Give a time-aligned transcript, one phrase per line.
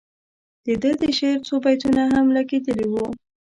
[0.65, 3.05] د ده د شعر څو بیتونه هم لګیدلي وو.